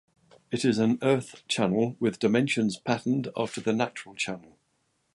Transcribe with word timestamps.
It 0.51 0.65
is 0.65 0.79
an 0.79 0.97
earth 1.03 1.47
channel 1.47 1.95
with 1.99 2.17
dimensions 2.17 2.75
patterned 2.75 3.27
after 3.37 3.61
the 3.61 3.71
natural 3.71 4.15
channel. 4.15 4.57